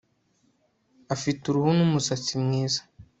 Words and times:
Afite 1.15 1.41
uruhu 1.47 1.69
n 1.77 1.79
umusatsi 1.87 2.33
mwiza 2.43 2.81